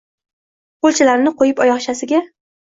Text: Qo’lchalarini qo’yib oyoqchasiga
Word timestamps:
Qo’lchalarini 0.85 1.35
qo’yib 1.43 1.63
oyoqchasiga 1.67 2.25